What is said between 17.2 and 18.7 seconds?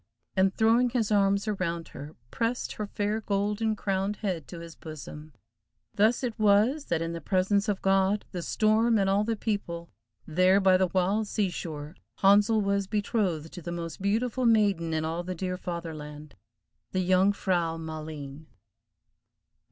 frau Maleen.